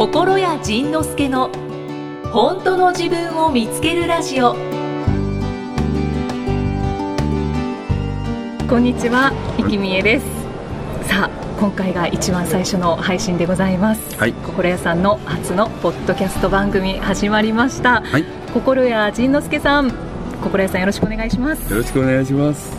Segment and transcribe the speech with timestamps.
[0.00, 1.50] 心谷仁之助の
[2.32, 4.54] 本当の自分を見つけるラジオ。
[8.66, 10.26] こんにちは、生きみえです。
[11.06, 14.32] さあ、今回が一番最初の配信でございます、はい。
[14.32, 18.24] 心屋さんの初のポッドキャスト番組始まりました、はい。
[18.54, 19.90] 心屋仁之助さん
[20.42, 21.70] 心屋さんよろしくお願いします。
[21.70, 22.72] よろしくお願いします。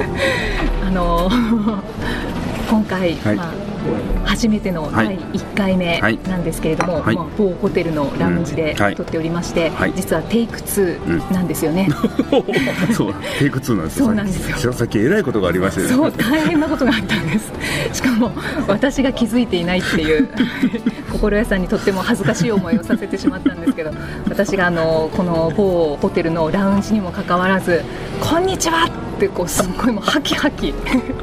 [0.82, 1.28] あの
[2.70, 3.36] 今回、はい。
[3.36, 3.67] まあ、
[4.24, 5.06] 初めてのはい。
[5.06, 6.18] 第1回目はい。
[6.28, 7.16] なんですけれども、はい。
[7.16, 9.92] まあ、某ホテルのラウンジで撮っておりまして、はい。
[9.94, 11.88] 実はテイク2なんですよね、
[12.92, 14.06] そう、テイク2なんですよ。
[14.06, 14.72] そうなんですよ。
[14.72, 15.94] さっきえらいことがありましたよね。
[15.94, 17.52] そう大変なことがあったんです。
[17.92, 18.32] しかも
[18.66, 20.28] 私が気づいていないっていう
[21.10, 23.90] 心屋さんにとっても恥ずかしい思いをさせてしまったんですけど
[24.28, 27.82] 私があのこの某ホテルのラウンジにもかかわらず
[28.20, 28.88] 「こんにちは!」
[29.18, 30.72] ってこうすっごいもうハキハキ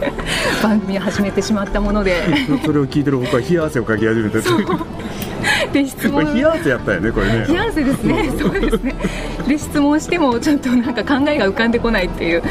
[0.62, 2.24] 番組を始めてしまったもので
[2.66, 4.40] それを聞いてる僕は冷や汗をかき始めた。
[5.72, 6.34] で質問。
[6.34, 7.46] 冷や汗やったよね、これね。
[7.48, 8.96] 冷や汗ですね、そうですね。
[9.48, 12.44] で質問してもちょっとなんか考えが浮かんでこないっていう、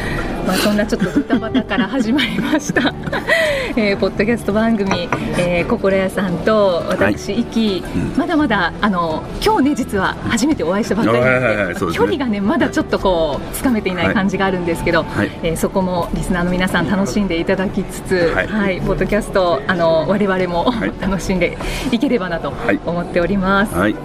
[0.47, 2.95] まあそんなちょっとドタバタから始まりました。
[3.77, 7.83] えーポッドキャスト番組、えー、心屋さんと私、はイキ。
[7.95, 8.19] うん。
[8.19, 11.25] まだまだあの今日ね実は初めてお会いしたばっかりで。
[11.25, 15.31] はい距離がねまだちょっとこうつかめていない感じがあるんですけど、はい。
[15.43, 18.81] えーそこもリスナーの皆さん楽しんでいただきつつ、は、はいい。
[18.81, 20.93] ポッドキャストあの我々も、はい。
[21.01, 21.57] 楽しんで
[21.91, 23.75] いければなとはい思っております。
[23.75, 23.97] はい。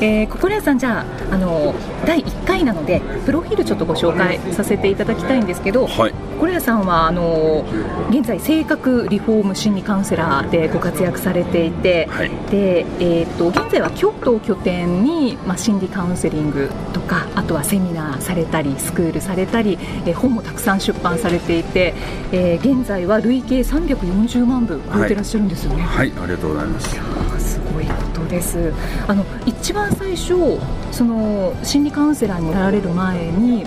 [0.00, 1.74] えー、心屋さん、じゃああの
[2.06, 6.12] 第1回なのでプロフィールちょっとご紹介させていただきたいんですけど、はい。
[6.38, 7.64] 心屋さんはあの
[8.10, 12.30] 現在、性格リフォーム心理カウンセラーでご活躍されていて、はい。
[12.50, 21.94] でえー、と現在は京都を拠点に、まあ、心理カウンセリングとかあとはセミナーされたりスクールされたり、えー本もたくさん出版されていて、
[22.30, 25.82] えー現在は累計340万部超えてらっしゃるんですよね。
[25.82, 26.96] はい、ありがとうございます。
[27.68, 28.72] すごいことです。
[29.06, 30.58] あの一番最初
[30.90, 33.66] その心理カウンセラーになられる前に。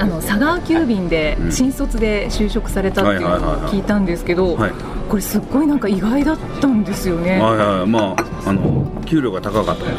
[0.00, 3.38] あの佐川急便でうん新卒で就職されたっていうのを
[3.68, 4.72] 聞いたんですけど、はい。
[5.08, 7.40] これすっごいなんか意外だったんですよね。
[7.40, 9.96] はいはい、まあ、あの、給料が高かったんでね。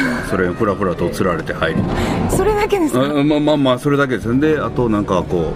[0.30, 1.82] それ、ふらふらと釣られて入り。
[2.30, 3.00] それだけですか？
[3.00, 4.38] あまあまあまあ、それだけですよ。
[4.38, 5.52] で、あと、なんか、こ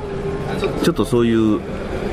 [0.81, 0.85] う。
[0.85, 1.61] ちょっとそういう。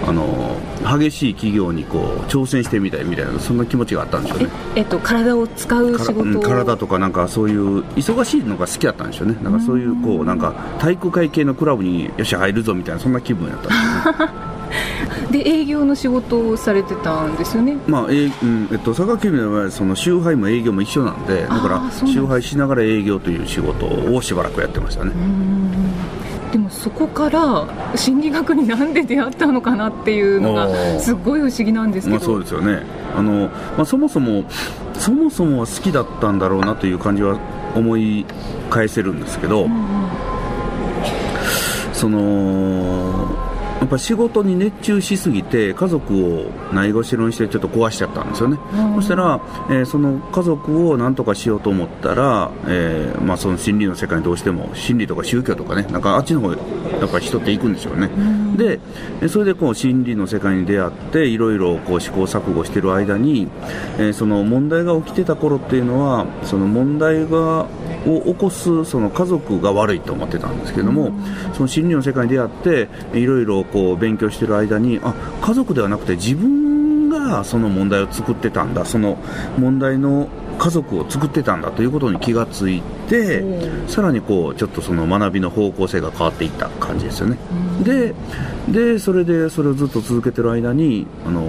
[0.05, 0.57] あの、
[0.99, 4.49] 激しい企業にこう挑戦してみたいみたいなそんな気持ちがあったんでしょうえね。
[4.75, 6.41] えっと体を使う仕事を。
[6.41, 9.37] 体とかなんかそういう忙しいのが好きだったんでしょうね。
[9.41, 14.43] なんかそういうこうなんか体育会系のクラブによし入るぞみたいなそんな気分やったんですよね。
[15.31, 17.77] で営業の仕事をされてたんですよね。
[17.87, 25.11] まあえーうんえっと佐川急便の場合はその集配も営業も一緒なんでだから集配しながら営業という仕事をしばらくやってましたね
[26.53, 32.83] でもそこから心理学になんで出会ったのかなっていうのがすっごい不思議なんですけまど、あそうですよね。
[33.17, 34.45] あの、まあ、そもそも
[34.93, 37.39] そもそもは好きだったんだろうなという感じは
[37.75, 38.27] 思い
[38.69, 40.09] 返せるんですけど、うんうん。
[41.91, 43.52] そのや
[43.85, 48.95] っぱ仕事に熱中しすぎて家族をないがしろにしてちょっと壊しちゃったんですよね、うん。
[48.95, 56.57] そしたら、えーその家族を何とかしようと思ったら、えーまあ、その心理の世界にどうしても心理とか宗教とかねなんかあっちの方や
[57.05, 58.57] っぱり人って行くんですよね、ん。
[58.57, 58.79] で
[59.21, 63.47] えーそれでこう心理の世界に出会っていろいろこう試行錯誤してる間に、
[63.97, 67.67] えーその問題が起きてた頃っていうのはその問題が
[68.05, 71.11] を起こすその家族が悪いと思ってたんですけども、
[71.53, 79.17] その心理の世界に出会っていろいろこう勉強してる間にあ家族ではなくて自分がその問題を作ってたんだその
[79.57, 80.27] 問題の
[80.57, 83.87] 家族を作ってたんだということに気がついて、うん。
[83.87, 87.37] さらにこうちょっとその学びの方向性が変わっていった感じですよね。
[87.79, 87.83] うん。
[87.83, 88.13] で
[88.69, 91.43] でそれでそれをずっと続けてる間にあの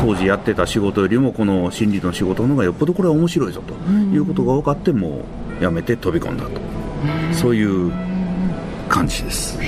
[0.00, 4.12] 当時やってた仕事よりもこの心理の仕事の方がよっぽどこれは面白いぞとん。
[4.12, 5.22] いうことが分かっても
[5.60, 6.50] うやめて飛び込んだと。
[7.32, 7.92] そういう
[8.88, 9.58] 感じです。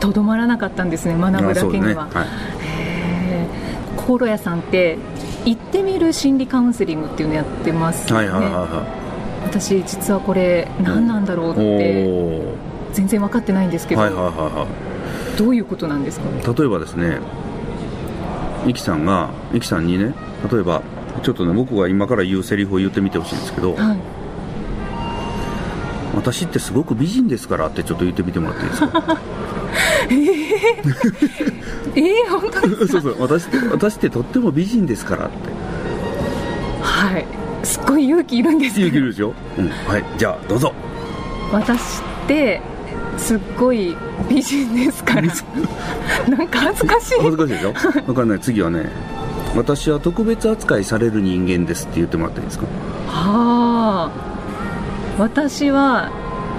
[0.00, 1.94] とどまらなかったんですね学ぶだけには、ね。
[1.94, 2.26] はい。
[3.96, 4.98] 心屋さんって
[5.44, 8.86] 行ってみる心理カウンセリングっていうのやってますよね、はいはいはいは
[9.44, 11.54] 私実はこれ何なんだろうっい。
[11.56, 12.54] てお
[12.92, 14.66] 全然分かってないんですけど、はいはいはいは
[15.36, 16.26] どういうことなんですか？
[16.30, 16.54] い。
[16.54, 17.18] 例えばですね、
[18.66, 20.14] イキさんがイキさんにね、
[20.50, 20.82] 例えば
[21.22, 23.98] ちょっとね僕が今から言うセリフを言ってみてほしいんですけど、はい。
[26.14, 29.18] 私ってすごく美人ですからってちょっと言ってみてもらっていいですか？
[31.94, 35.36] えー、本当ですそうそう私って私ってとっても美人ですからって。
[36.82, 37.26] はい。
[37.62, 38.86] すっごい勇気いるんですけど。
[38.88, 40.04] 勇気いるでしょ、うん、はい。
[40.16, 40.72] じゃあどうぞ。
[41.52, 42.60] 私って
[43.16, 43.96] すっごい
[44.28, 45.22] 美人ですから。
[46.28, 47.14] なんか恥ずかしい。
[47.18, 47.72] 恥ずかしいでしょ？
[48.06, 48.40] 分かんない。
[48.40, 48.90] 次はね
[49.56, 52.66] 私は特別扱いされる人間ですって言ってもらっていいですか？
[53.08, 54.10] はあ。
[55.18, 56.10] 私は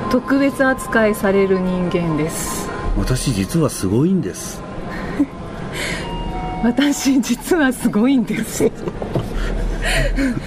[0.09, 2.67] 特別扱いされる人間です。
[2.97, 4.61] 私実はすごいんです。
[6.63, 8.69] 私実はすごいんです。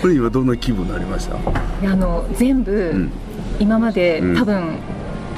[0.02, 1.36] これ今どんな気分になりました？
[1.36, 3.10] あの全部、ん。
[3.60, 4.36] 今まで、うん。
[4.36, 4.78] 多分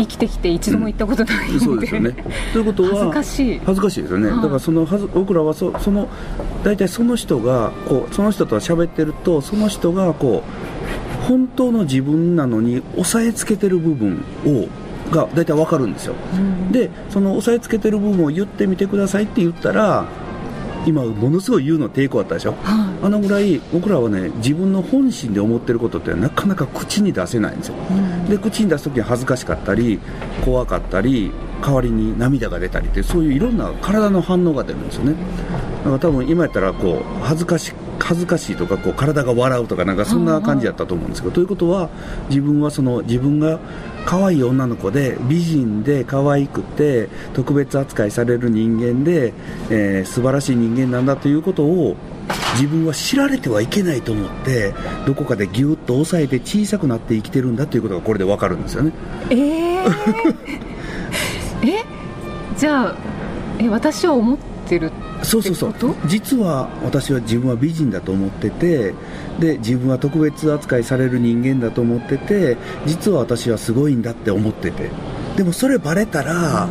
[0.03, 2.15] 生きてきて一度も行ったことないんで、そうですよね。
[2.53, 3.61] ということは恥ずかしい。
[3.61, 4.43] 恥ずかしいですよね、はい。
[4.43, 6.09] だからそのはず僕らはそその
[6.65, 14.69] 大体その人がこうその人と喋ってるとその人がこう本当の自分なのに押さえつけてる部分を
[15.11, 16.73] が大体わかるんですよ、うん。
[16.73, 20.07] でその押さえつけてる部分を言ってみてくださいって言ったら
[20.87, 22.53] 今ものすごい言うの抵抗あったでしょ？
[22.63, 27.75] はあのぐらい僕らはね自分の本心で思ってることってなかなか口に出せないんですよ。
[27.75, 28.25] いうん。
[28.29, 30.01] で口に出す時に恥ずかしかったり
[30.45, 31.31] 怖かったり
[31.63, 35.15] 代わりに涙が出たりってそういういろんな体の反応が出るんですよね。
[35.85, 41.89] だから多分今やったらこう恥ずかし恥ずかしいとかこう体が笑うとかなんかそんな感じだったと思うんですけどということは
[42.29, 43.61] 自分はその自分が
[44.05, 49.33] 可愛い女の子で美人で可愛くて特別扱いされる人間で、
[49.71, 51.97] えー素晴らしい人間なんだということを
[52.55, 54.75] 自分は知られてはいけないと思って
[55.07, 58.93] どこかでギュッと抑えて小さくなって生きてるんだということがこれで分かるんですよね。
[59.31, 59.91] えー、
[61.71, 61.85] え
[62.57, 62.95] じゃあ
[63.59, 64.39] え私は思っ
[64.69, 64.91] てる
[65.23, 65.75] そうそうそう。
[66.07, 68.95] 実は私は自分は美人だと思ってて
[69.41, 74.91] で自分は特別扱いされる人間だと思ってて実は私はすごいんだって思ってて。
[75.37, 76.69] でもそれバレたら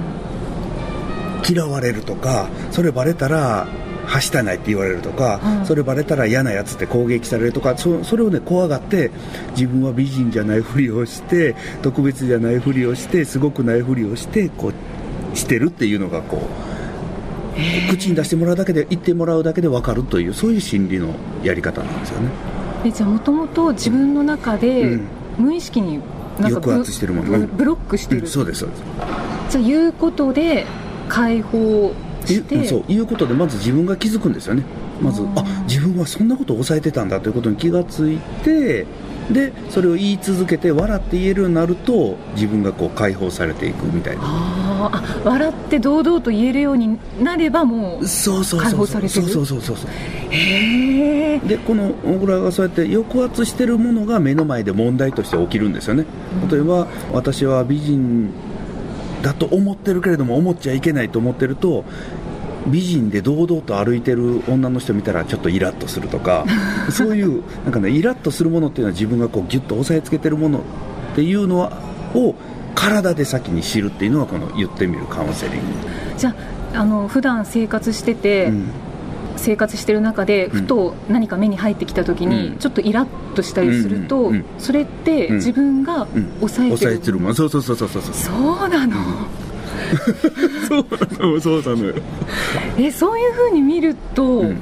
[1.49, 3.67] 嫌われるとかそれバレたら
[4.05, 5.65] はしたないって言われるとか、うん。
[5.65, 9.09] それバレたら嫌なやつって攻撃されるとかそそれをね怖がって
[9.51, 14.71] 自分は美人じゃないふりをして特別じゃないふりをしてすごくないふりをしてこ
[15.33, 16.70] うしてるっていうのがこう
[17.89, 21.13] 口に出してもらうだけで言ってもらうだけで分かるというそういう心理の
[21.43, 22.29] やり方なんですよね。
[22.85, 25.07] えじゃあもともと自分の中で、うん。
[25.37, 25.99] 無意識に
[26.39, 27.39] なんかブ抑圧してるもの。
[27.39, 28.83] ブブロックしてる、うんそうですそうです。
[29.51, 30.65] じゃあ言うことで
[31.07, 31.93] 解放
[32.25, 32.65] して。
[32.65, 32.91] そう。
[32.91, 34.63] いうことでまず自分が気づくんですよね。
[35.01, 38.85] まずあ自分はそんなことを抑えてたんだということに気がついて
[39.31, 44.21] でそれを言い続けて笑って言えるようになると自分がこう解放されていくみたいな。
[44.23, 48.85] あ笑って堂々と言えるようになればもうそうそう解そうそう。
[48.85, 49.89] 放されてるそうそうそうそう。
[50.31, 56.05] へえでこの僕らがそうやって抑圧してるものが目の前で問題として起きるんですよね。
[56.49, 58.31] 例えば私は美人
[59.21, 61.85] だと思ってるけれども思っちゃいけないと思ってると
[62.67, 66.45] 美人で堂々と歩いてる女の人見たらちょっとイラッとするとか
[66.91, 70.61] そういうなんかねイラッとするものっていうのは自分がこうギュッと押さえつけてるものっ
[71.15, 71.73] ていうのは
[72.13, 72.35] を
[72.75, 75.61] 体で先に知るっていうのがこの言ってみるカウンセリング、
[76.17, 76.35] じゃ
[76.73, 78.65] ああの普段生活してて、うん。
[79.37, 82.57] 生活してる中でんふと何か目に入ってきた時に、うん。
[82.57, 85.35] ちょっとイラッとしたりすると、それってうん。
[85.37, 86.31] 自分がうん。
[86.39, 87.33] 抑えてる、抑えてるもの。
[87.33, 88.01] そうそうそうそうそう。
[88.03, 88.95] そうそうなの、
[90.67, 90.85] そう
[91.19, 91.95] なのそうなのよ。
[92.77, 94.57] えそういうふうに見ると、うん。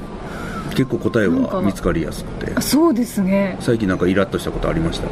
[0.70, 2.52] 結構答えは見つかりやすくて。
[2.54, 3.56] あそうですね。
[3.60, 5.08] 最近なんかイラッとしたことありました？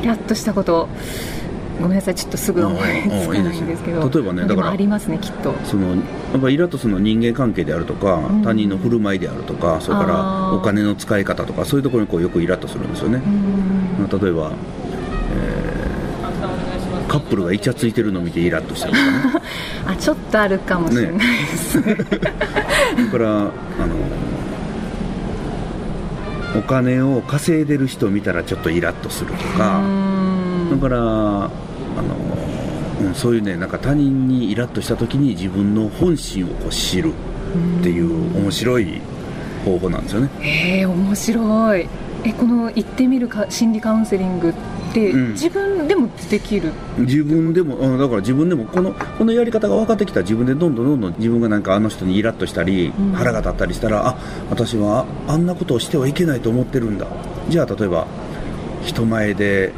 [0.00, 0.88] イラッとしたこと
[1.80, 2.80] ごめんなさいちょっとすぐ思い
[3.22, 4.08] つかないんですけど。
[4.08, 5.52] 例えばねだからありますねきっと。
[5.64, 5.96] そのや
[6.36, 8.42] っぱイラッとするのは人間関係であるとか、ん。
[8.42, 13.20] 他人の振る舞いであるとかそれからお金の使い方とかそういうところにこうよくイラッとするんですよね。
[13.98, 14.08] う、ん。
[14.20, 14.79] 例えば、えー
[17.10, 19.44] カップルがイチャついてるのを見てイラッとしたりとかね
[19.84, 21.80] あちょっとあるかもしれないです。
[21.80, 21.96] ねそれ
[23.08, 23.50] からあの
[26.56, 30.80] お金を稼いでる人を見たらちょっとイラッとするとか、うん。
[30.80, 31.50] だからあの、
[33.02, 37.12] うん、そういうねなんか他人にイラッとした時に自分の本心をこう知る
[37.80, 39.00] っていう面白い
[39.64, 40.28] 方法なんですよね。
[40.38, 41.88] へえ面白い
[42.24, 44.52] えこの行ってみるか心理カウンセリングっ
[44.92, 45.32] て、うん。
[45.32, 46.72] 自分でもできる？
[46.98, 53.12] 自分でも、うん、だから自分でもこのこのやり方が分かってきたら自分でどんどんどんどん自分がなんかあの人にイラッとしたり、うん。
[53.12, 54.18] 腹が立ったりしたらあ
[54.50, 57.06] 私はあんなことをしてはいけないと思ってるんだ。
[57.48, 58.06] じゃあ例えば
[58.84, 59.72] 人前で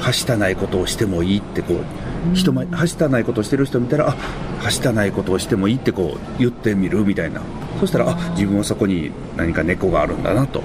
[0.00, 4.16] はしたないことをしてもいいってこう人前はしたないことをしてる人見たらあ
[4.62, 7.42] はしたないことをしてもいいってこう言ってみるみたいな。
[7.80, 10.62] そしたらあ自分はそこに何か猫があるんだなと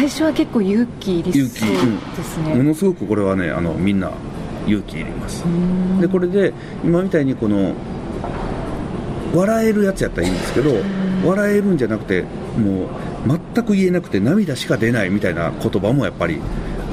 [0.00, 1.84] 最初は結構勇気いりそう勇気。
[1.84, 1.98] うん。
[2.16, 4.10] ですもね、のすごくこれはねあのみんな
[4.66, 5.44] 勇気いります。
[5.44, 6.00] うん。
[6.00, 7.74] でこれで今みたいにこの
[9.34, 10.70] 笑えるやつやったらいいんですけど
[11.22, 12.88] 笑えるんじゃなくてもう
[13.54, 16.40] 全く言えなくて涙しか出ないみたいな言葉もやっぱり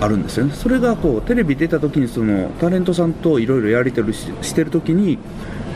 [0.02, 0.54] あるんですよね。
[0.54, 5.18] それがこうテレビ出た時にそのタレントさんといろいろやり取りししてる時に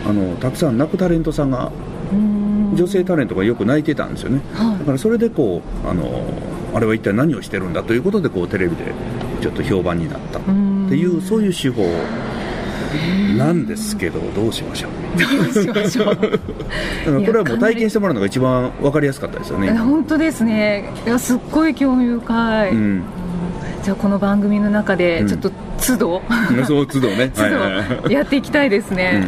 [0.06, 4.42] あのたくさん泣くタレントさんがうん女性タレントがよく泣いてたんですよね。
[4.54, 6.24] はだからそれでこうあの
[6.74, 8.84] あれは一体何をしてるんだということでこうテレビで
[9.42, 10.88] ちょっと評判になったっいうん。
[10.90, 11.84] ていうそういう手法
[13.38, 14.92] なんですけどどうしましょう。
[15.20, 16.16] どうしましょう。
[17.26, 19.68] これはもう体験してもらうのが一番分かりやすかったですよね。
[19.72, 20.90] え本当ですね。
[21.06, 23.04] いやすっごい興味深い、うん。
[23.84, 25.52] じゃあこの番組の中でうんちょっと
[25.86, 26.22] 都度、
[26.68, 27.32] そう都度ね。
[27.36, 27.42] 都
[28.08, 29.28] 度やっていきたいですね、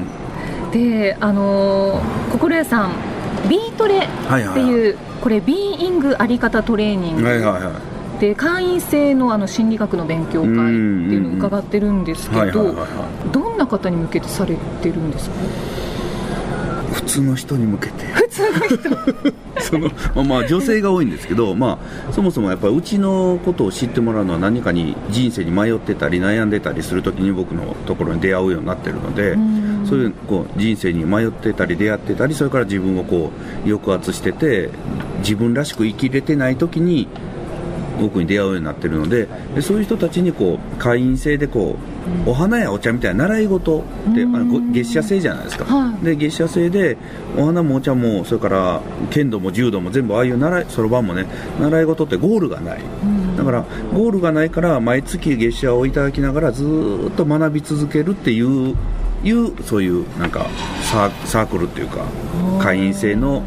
[0.73, 2.91] であのー心屋さん
[3.47, 7.71] ビートレっていう、これビーイングあり方トレーニング、はいはいは
[8.17, 8.19] い。
[8.19, 12.73] で会員制のあの心理学の勉強会っていうのを伺ってるんですけど
[13.33, 15.35] どんな方に向けてされてるんですか？
[15.35, 15.39] い
[16.93, 18.05] 普通の人に向けて。
[18.05, 19.33] 普通の人。
[19.61, 21.77] そのまあまあ女性が多いんですけどま
[22.09, 33.31] あそもそもやっぱりうちのことを知ってもらうのは何かに人生に迷ってたり悩んでたりするときに僕のところに出会うようになってるのでんそういうこう人生に迷ってたり出会ってたりそれから自分をこ
[33.65, 34.69] う抑圧してて
[35.19, 37.07] 自分らしく生きれてないときに
[37.99, 41.77] 僕に出会うようになってるのででそういう人たちにこう会員制でこ
[42.25, 43.83] う、お花やお茶みたいな習い事
[44.15, 46.05] であのご月謝制じゃないですか、はい。
[46.05, 46.97] で月謝制で
[47.37, 51.27] お花もお茶もそれから剣道も柔道も全部ああいう習いそろばんもね
[51.59, 52.81] 習い事ってゴールがない。
[53.37, 58.75] だからゴールがないから毎月月謝をいただきながらずーっと学び続けるっていう
[59.23, 60.47] いうそういうなんか
[60.83, 62.05] サークルっていうか
[62.61, 63.43] 会員制の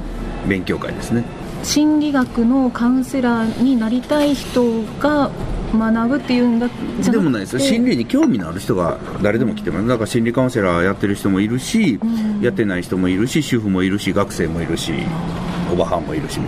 [0.49, 1.25] 勉強会ですね。
[1.63, 5.31] 心理学のカウンセラーになりたい人が
[5.75, 6.69] 学ぶっていうんだ
[7.11, 7.61] でもないですよ。
[7.61, 9.89] 心理に興味のある人が誰でも来てます。
[9.89, 12.41] だから心理カウンセラーやってる人もいるし、うん。
[12.41, 14.93] やってない人もいるし主婦もいるし学生もいるし
[15.73, 16.39] おばはんもいるし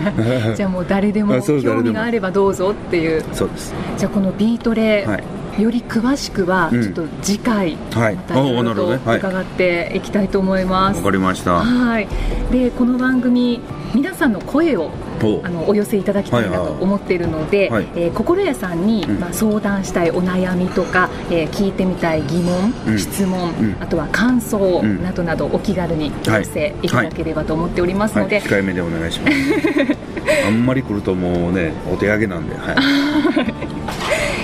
[0.56, 1.82] じゃあもう誰でも あそう誰でも。
[1.82, 3.22] 興味があればどうぞっていう。
[3.32, 3.74] そうです。
[3.98, 5.24] じゃあこのビートレ、はい
[5.58, 6.82] より詳しくはうん。
[6.82, 8.16] ちょっと次回はい。
[8.16, 11.60] またいろいと伺っていきたいと思います、わかりました。
[11.60, 12.08] はい、
[12.50, 13.60] でこの番組
[13.94, 14.90] 皆さんの声を
[15.22, 19.20] おあのお寄せいただきたいなと思っているので、はいえー心屋さんに、うん。
[19.20, 22.98] まあ、相談したいお悩みとか、えー聞いてみたい疑問、うん。
[22.98, 23.76] 質問、うん。
[23.80, 25.02] あとは感想うん。
[25.02, 26.88] などなどお気軽にお寄せい。
[26.88, 28.24] ただければと思っておりますはい。
[28.24, 30.02] ので、控えめでお願いします。
[30.46, 32.76] あんまり来るともうねお手上げなんで、はい、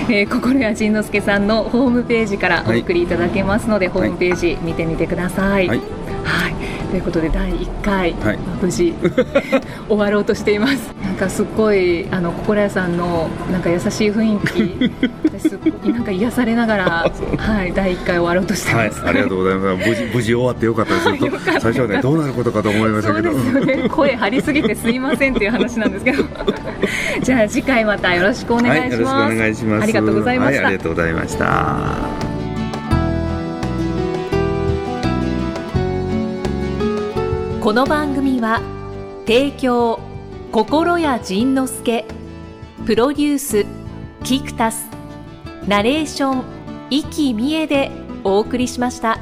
[0.09, 5.67] えー心屋仁之助さんのホームページからお送りいただけますので、ホームページ見てみてください。
[5.67, 5.79] はい。
[6.23, 6.58] はい
[6.89, 8.37] ということで第1回、はい。
[8.37, 8.93] まあ無事
[9.87, 10.93] 終わろうとしています。
[11.03, 19.89] なんかすっごいあの心屋さんのなんか優しい雰囲気 なんか癒されながら、はい、第1回終わろうとしてはいます、、ありがとうございます。
[19.89, 21.59] 無事無事終わってよかったです。
[21.59, 23.89] 最初はねどうなることかと思いましたそうけどですよね。
[23.89, 26.23] 声張りすぎてすいませんっていう話なんですけど。
[27.21, 29.83] じゃあ次回またよろしくお願いします、はい、よろしくお願いします。
[29.83, 32.28] ありがとうございました、はい、ありがとうございました
[37.61, 38.61] この番組は
[39.27, 39.99] 提供
[40.53, 42.05] 心谷仁之助
[42.85, 43.65] プロデュース
[44.23, 44.89] キクタス
[45.67, 46.43] ナレーション
[46.89, 47.91] 生きみえで
[48.23, 49.18] お送りしました。